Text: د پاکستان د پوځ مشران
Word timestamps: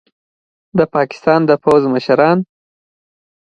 د 0.77 0.79
پاکستان 0.95 1.39
د 1.49 1.51
پوځ 1.63 1.83
مشران 1.93 2.37